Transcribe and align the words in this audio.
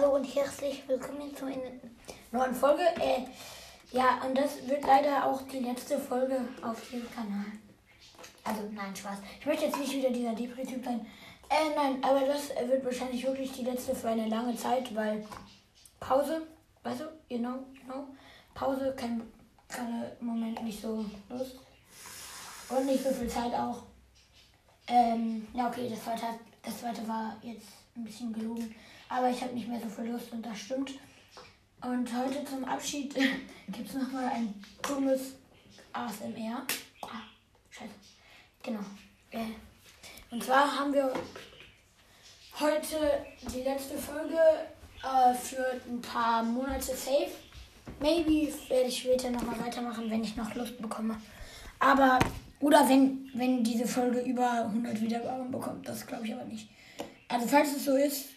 Hallo 0.00 0.14
und 0.14 0.24
herzlich 0.24 0.82
willkommen 0.88 1.36
zu 1.36 1.44
einer 1.44 1.72
neuen 2.32 2.54
Folge. 2.54 2.82
Äh, 2.98 3.26
ja, 3.92 4.18
und 4.24 4.34
das 4.34 4.66
wird 4.66 4.82
leider 4.86 5.26
auch 5.26 5.42
die 5.42 5.58
letzte 5.58 5.98
Folge 5.98 6.40
auf 6.62 6.80
diesem 6.88 7.10
Kanal. 7.10 7.44
Also, 8.42 8.62
nein, 8.72 8.96
Spaß. 8.96 9.18
Ich 9.38 9.44
möchte 9.44 9.66
jetzt 9.66 9.78
nicht 9.78 9.92
wieder 9.92 10.10
dieser 10.10 10.32
Depri-Typ 10.32 10.82
sein. 10.82 11.06
Äh, 11.50 11.74
nein, 11.76 12.02
aber 12.02 12.20
das 12.20 12.48
wird 12.66 12.82
wahrscheinlich 12.82 13.26
wirklich 13.26 13.52
die 13.52 13.64
letzte 13.64 13.94
für 13.94 14.08
eine 14.08 14.26
lange 14.28 14.56
Zeit, 14.56 14.94
weil 14.94 15.22
Pause, 15.98 16.46
weißt 16.82 17.00
du, 17.00 17.04
you 17.28 17.38
know, 17.38 17.58
you 17.74 17.84
know, 17.84 18.06
Pause, 18.54 18.94
kein, 18.96 19.20
gerade 19.68 20.16
Moment 20.20 20.62
nicht 20.64 20.80
so 20.80 21.04
Lust. 21.28 21.56
Und 22.70 22.86
nicht 22.86 23.04
so 23.04 23.10
viel 23.10 23.28
Zeit 23.28 23.52
auch. 23.52 23.82
Ähm, 24.86 25.46
ja, 25.52 25.68
okay, 25.68 25.90
das 25.90 26.02
zweite, 26.02 26.22
das 26.62 26.80
zweite 26.80 27.06
war 27.08 27.36
jetzt 27.42 27.68
ein 27.96 28.04
bisschen 28.04 28.32
gelogen. 28.32 28.74
Aber 29.08 29.30
ich 29.30 29.42
habe 29.42 29.54
nicht 29.54 29.68
mehr 29.68 29.80
so 29.80 29.88
viel 29.88 30.10
Lust 30.10 30.32
und 30.32 30.44
das 30.44 30.58
stimmt. 30.58 30.92
Und 31.82 32.14
heute 32.14 32.44
zum 32.44 32.64
Abschied 32.64 33.14
gibt 33.68 33.88
es 33.88 33.94
nochmal 33.94 34.26
ein 34.26 34.54
dummes 34.86 35.36
ASMR. 35.92 36.66
Ah, 37.02 37.22
scheiße. 37.70 37.94
Genau. 38.62 38.80
Äh, 39.30 39.46
und 40.30 40.44
zwar 40.44 40.78
haben 40.78 40.92
wir 40.92 41.12
heute 42.58 43.24
die 43.52 43.62
letzte 43.62 43.96
Folge 43.96 44.38
äh, 45.02 45.34
für 45.34 45.80
ein 45.88 46.00
paar 46.02 46.42
Monate 46.42 46.94
safe. 46.94 47.30
Maybe 48.00 48.52
werde 48.68 48.88
ich 48.88 48.98
später 48.98 49.30
nochmal 49.30 49.58
weitermachen, 49.60 50.10
wenn 50.10 50.22
ich 50.22 50.36
noch 50.36 50.54
Lust 50.54 50.80
bekomme. 50.80 51.20
Aber, 51.78 52.18
oder 52.60 52.88
wenn, 52.88 53.30
wenn 53.34 53.64
diese 53.64 53.86
Folge 53.86 54.20
über 54.20 54.66
100 54.66 55.00
Wiedergaben 55.00 55.50
bekommt. 55.50 55.88
Das 55.88 56.06
glaube 56.06 56.26
ich 56.26 56.34
aber 56.34 56.44
nicht. 56.44 56.68
Also, 57.28 57.46
falls 57.48 57.74
es 57.74 57.84
so 57.84 57.96
ist, 57.96 58.28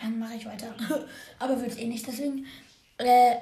dann 0.00 0.18
mache 0.18 0.34
ich 0.34 0.46
weiter. 0.46 0.74
aber 1.38 1.60
wird 1.60 1.72
es 1.72 1.78
eh 1.78 1.86
nicht. 1.86 2.06
Deswegen, 2.06 2.46
äh, 2.98 3.36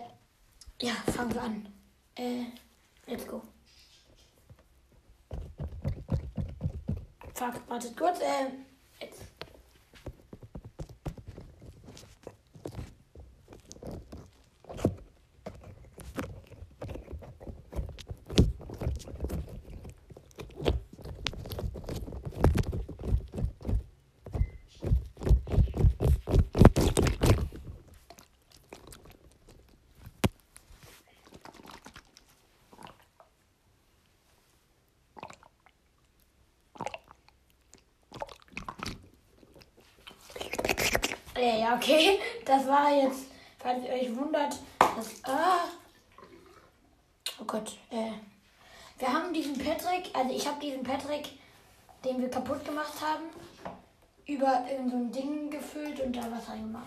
ja, 0.81 0.93
fangen 1.15 1.35
wir 1.35 1.43
an. 1.43 1.69
Äh, 2.17 2.45
let's 3.07 3.27
go. 3.27 3.43
Fuck, 7.35 7.69
wartet 7.69 7.97
kurz. 7.97 8.19
Äh, 8.21 9.05
jetzt. 9.05 9.23
Äh, 41.43 41.61
ja, 41.61 41.75
okay. 41.75 42.21
Das 42.45 42.69
war 42.69 42.95
jetzt, 42.95 43.25
falls 43.59 43.83
ihr 43.85 43.91
euch 43.91 44.17
wundert, 44.17 44.55
das. 44.79 45.11
Ah. 45.25 45.65
Oh 47.41 47.45
Gott. 47.45 47.77
Äh. 47.91 48.13
Wir 48.99 49.13
haben 49.13 49.35
diesen 49.35 49.59
Patrick, 49.59 50.15
also 50.15 50.33
ich 50.33 50.47
habe 50.47 50.61
diesen 50.61 50.85
Patrick, 50.85 51.31
den 52.05 52.21
wir 52.21 52.31
kaputt 52.31 52.65
gemacht 52.65 52.93
haben, 53.01 53.25
über 54.27 54.65
in 54.71 54.89
so 54.89 54.97
ein 54.97 55.11
Ding 55.11 55.51
gefüllt 55.51 55.99
und 55.99 56.15
da 56.15 56.23
was 56.31 56.49
reingemacht. 56.49 56.87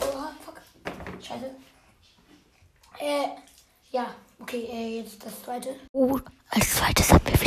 Oh, 0.00 0.26
fuck. 0.44 0.60
Scheiße. 1.22 1.50
Äh, 2.98 3.28
ja, 3.92 4.12
okay, 4.40 4.68
äh, 4.72 4.98
jetzt 5.02 5.24
das 5.24 5.40
zweite. 5.40 5.76
Oh, 5.92 6.18
als 6.50 6.74
zweites 6.74 7.12
haben 7.12 7.26
wir 7.26 7.38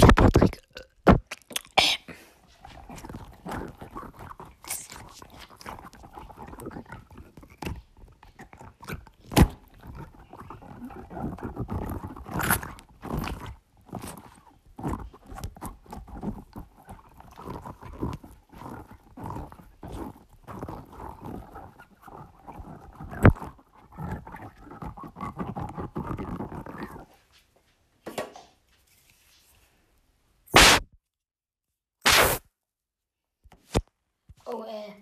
Oh, 34.50 34.64
äh. 34.64 34.94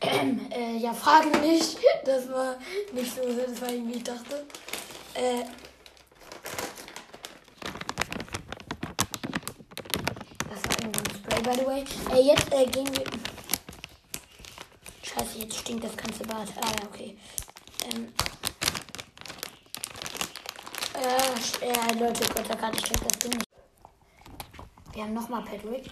Ähm, 0.00 0.46
äh, 0.52 0.76
ja, 0.76 0.92
Frage 0.92 1.28
nicht. 1.38 1.76
Das 2.04 2.30
war 2.30 2.56
nicht 2.92 3.16
so 3.16 3.22
satisfying, 3.22 3.88
wie 3.88 3.96
ich 3.96 4.04
dachte. 4.04 4.46
Äh. 5.14 5.44
Das 10.48 10.62
war 10.62 10.84
ein 10.84 10.92
Spray, 11.16 11.42
by 11.42 11.58
the 11.58 11.66
way. 11.66 11.84
Äh, 12.12 12.22
jetzt 12.22 12.52
äh, 12.52 12.66
gehen 12.66 12.88
wir. 12.96 13.04
Scheiße, 15.02 15.38
jetzt 15.38 15.58
stinkt 15.58 15.82
das 15.82 15.96
ganze 15.96 16.22
Bad. 16.22 16.48
Ah, 16.60 16.70
ja, 16.80 16.86
okay. 16.86 17.18
Ähm. 17.92 18.12
Äh, 20.94 21.66
ja, 21.66 22.06
Leute, 22.06 22.24
Gott, 22.32 22.48
da 22.48 22.54
kann 22.54 22.72
ich 22.76 22.82
das 22.82 23.18
Ding 23.18 23.32
nicht. 23.32 23.48
Wir 24.92 25.02
haben 25.02 25.14
nochmal 25.14 25.42
Patrick. 25.42 25.90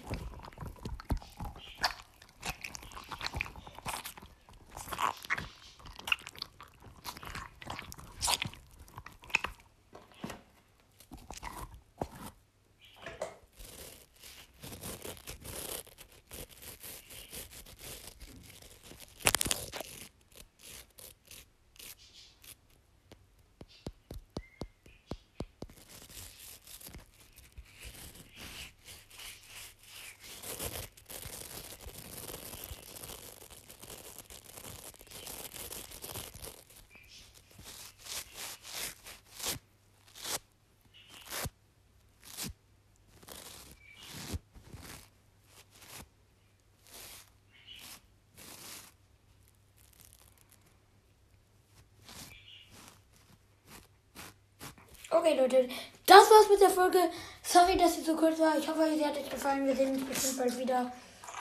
Okay, 55.14 55.34
Leute, 55.36 55.68
das 56.06 56.30
war's 56.30 56.48
mit 56.48 56.58
der 56.58 56.70
Folge. 56.70 56.98
Sorry, 57.42 57.76
dass 57.76 57.96
sie 57.96 58.00
so 58.00 58.16
kurz 58.16 58.38
war. 58.40 58.56
Ich 58.56 58.66
hoffe, 58.66 58.88
sie 58.96 59.04
hat 59.04 59.14
euch 59.14 59.28
gefallen. 59.28 59.66
Wir 59.66 59.76
sehen 59.76 59.94
uns 59.94 60.06
bestimmt 60.06 60.38
bald 60.38 60.58
wieder. 60.58 60.90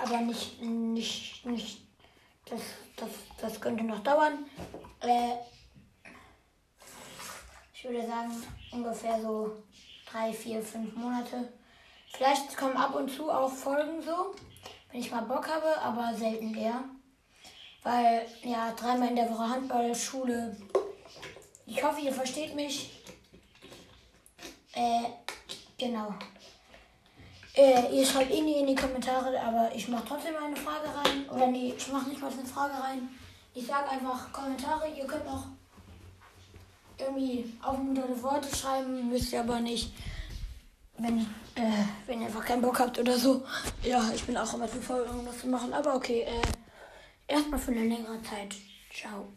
Aber 0.03 0.17
nicht, 0.17 0.61
nicht, 0.61 1.45
nicht. 1.45 1.81
Das, 2.49 2.59
das, 2.97 3.09
das 3.39 3.61
könnte 3.61 3.85
noch 3.85 3.99
dauern. 3.99 4.45
Äh, 4.99 5.35
ich 7.73 7.85
würde 7.85 8.05
sagen, 8.05 8.43
ungefähr 8.73 9.21
so 9.21 9.63
drei, 10.11 10.33
vier, 10.33 10.61
fünf 10.61 10.93
Monate. 10.93 11.53
Vielleicht 12.11 12.57
kommen 12.57 12.75
ab 12.75 12.93
und 12.93 13.09
zu 13.09 13.31
auch 13.31 13.53
Folgen 13.53 14.01
so, 14.01 14.35
wenn 14.91 14.99
ich 14.99 15.11
mal 15.11 15.21
Bock 15.21 15.47
habe, 15.47 15.81
aber 15.81 16.13
selten 16.13 16.53
eher. 16.55 16.83
Weil, 17.83 18.27
ja, 18.43 18.73
dreimal 18.73 19.07
in 19.07 19.15
der 19.15 19.29
Woche 19.31 19.49
Handball, 19.49 19.95
Schule. 19.95 20.57
Ich 21.65 21.81
hoffe, 21.81 22.01
ihr 22.01 22.11
versteht 22.11 22.53
mich. 22.53 23.00
Äh, 24.81 25.03
genau. 25.77 26.13
Äh, 27.53 27.95
ihr 27.95 28.05
schreibt 28.05 28.31
eh 28.31 28.41
nie 28.41 28.61
in 28.61 28.67
die 28.67 28.75
Kommentare, 28.75 29.39
aber 29.39 29.69
ich 29.75 29.87
mache 29.87 30.05
trotzdem 30.07 30.35
eine 30.35 30.55
Frage 30.55 30.87
rein. 30.87 31.29
Oder 31.29 31.47
nee, 31.47 31.73
ich 31.77 31.87
mache 31.91 32.09
nicht 32.09 32.21
mal 32.21 32.31
eine 32.31 32.45
Frage 32.45 32.73
rein. 32.73 33.09
Ich 33.53 33.67
sage 33.67 33.89
einfach 33.89 34.31
Kommentare. 34.31 34.89
Ihr 34.97 35.05
könnt 35.05 35.27
auch 35.27 35.45
irgendwie 36.97 37.53
aufmunternde 37.61 38.23
Worte 38.23 38.55
schreiben, 38.55 39.09
müsst 39.09 39.33
ihr 39.33 39.41
aber 39.41 39.59
nicht. 39.59 39.93
Wenn, 40.97 41.19
äh, 41.55 41.85
wenn 42.07 42.21
ihr 42.21 42.27
einfach 42.27 42.45
keinen 42.45 42.61
Bock 42.61 42.79
habt 42.79 42.97
oder 42.97 43.17
so. 43.17 43.43
Ja, 43.83 44.09
ich 44.15 44.23
bin 44.23 44.37
auch 44.37 44.53
immer 44.53 44.69
zu 44.69 44.81
faul, 44.81 45.01
irgendwas 45.05 45.39
zu 45.39 45.47
machen. 45.47 45.73
Aber 45.73 45.95
okay, 45.95 46.21
äh, 46.21 47.33
erstmal 47.33 47.59
für 47.59 47.71
eine 47.71 47.83
längere 47.83 48.21
Zeit. 48.23 48.55
Ciao. 48.91 49.31